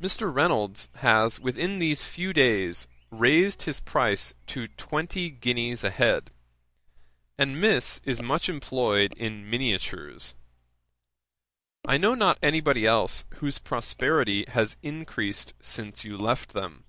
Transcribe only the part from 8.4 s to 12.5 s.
employed in miniatures. I know not